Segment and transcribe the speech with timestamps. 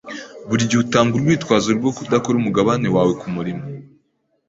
[0.47, 3.63] Buri gihe utanga urwitwazo rwo kudakora umugabane wawe kumurimo.